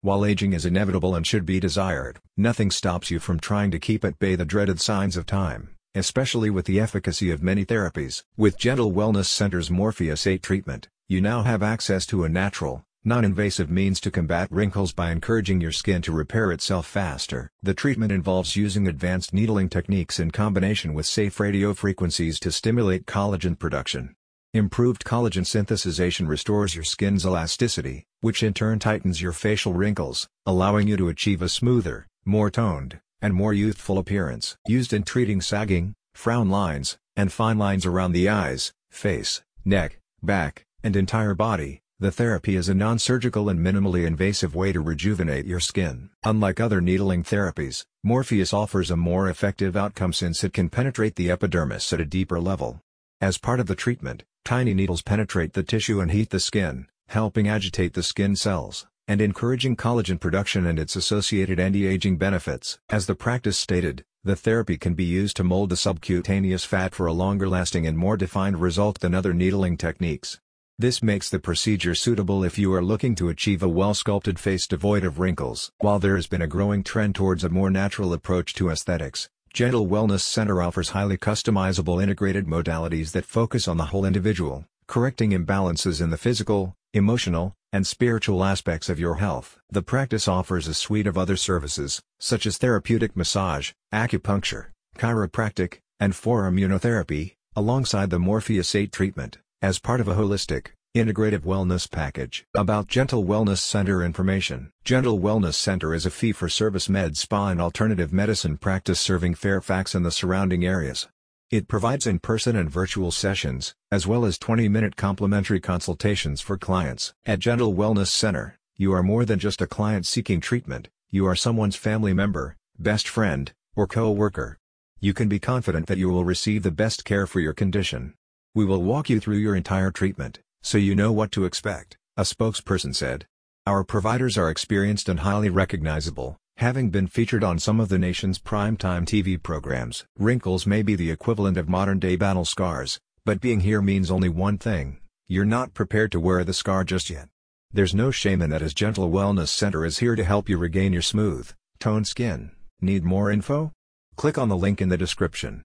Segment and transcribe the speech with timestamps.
[0.00, 4.04] While aging is inevitable and should be desired, nothing stops you from trying to keep
[4.04, 8.22] at bay the dreaded signs of time, especially with the efficacy of many therapies.
[8.36, 13.70] With Gentle Wellness Center's Morpheus 8 treatment, you now have access to a natural, non-invasive
[13.70, 17.50] means to combat wrinkles by encouraging your skin to repair itself faster.
[17.64, 23.04] The treatment involves using advanced needling techniques in combination with safe radio frequencies to stimulate
[23.04, 24.14] collagen production.
[24.54, 30.88] Improved collagen synthesization restores your skin's elasticity, which in turn tightens your facial wrinkles, allowing
[30.88, 34.56] you to achieve a smoother, more toned, and more youthful appearance.
[34.66, 40.64] Used in treating sagging, frown lines, and fine lines around the eyes, face, neck, back,
[40.82, 45.60] and entire body, the therapy is a non-surgical and minimally invasive way to rejuvenate your
[45.60, 46.08] skin.
[46.24, 51.30] Unlike other needling therapies, Morpheus offers a more effective outcome since it can penetrate the
[51.30, 52.80] epidermis at a deeper level.
[53.20, 57.46] As part of the treatment, tiny needles penetrate the tissue and heat the skin, helping
[57.46, 62.78] agitate the skin cells, and encouraging collagen production and its associated anti-aging benefits.
[62.88, 67.06] As the practice stated, the therapy can be used to mold the subcutaneous fat for
[67.06, 70.40] a longer lasting and more defined result than other needling techniques.
[70.78, 75.04] This makes the procedure suitable if you are looking to achieve a well-sculpted face devoid
[75.04, 75.72] of wrinkles.
[75.80, 79.88] While there has been a growing trend towards a more natural approach to aesthetics, Gentle
[79.88, 86.00] Wellness Center offers highly customizable integrated modalities that focus on the whole individual, correcting imbalances
[86.00, 89.58] in the physical, emotional, and spiritual aspects of your health.
[89.68, 96.14] The practice offers a suite of other services, such as therapeutic massage, acupuncture, chiropractic, and
[96.14, 100.68] forearm immunotherapy, alongside the Morpheus 8 treatment as part of a holistic,
[100.98, 102.44] integrative wellness package.
[102.54, 104.70] About Gentle Wellness Center information.
[104.84, 110.04] Gentle Wellness Center is a fee-for-service med spa and alternative medicine practice serving Fairfax and
[110.04, 111.08] the surrounding areas.
[111.50, 117.14] It provides in-person and virtual sessions, as well as 20-minute complimentary consultations for clients.
[117.24, 121.34] At Gentle Wellness Center, you are more than just a client seeking treatment, you are
[121.34, 124.58] someone's family member, best friend, or co-worker.
[125.00, 128.14] You can be confident that you will receive the best care for your condition.
[128.54, 132.22] We will walk you through your entire treatment, so you know what to expect, a
[132.22, 133.26] spokesperson said.
[133.66, 138.38] Our providers are experienced and highly recognizable, having been featured on some of the nation's
[138.38, 140.04] primetime TV programs.
[140.18, 144.58] Wrinkles may be the equivalent of modern-day battle scars, but being here means only one
[144.58, 144.98] thing,
[145.30, 147.28] you're not prepared to wear the scar just yet.
[147.70, 150.94] There's no shame in that as Gentle Wellness Center is here to help you regain
[150.94, 152.50] your smooth, toned skin.
[152.80, 153.72] Need more info?
[154.16, 155.56] Click on the link in the description.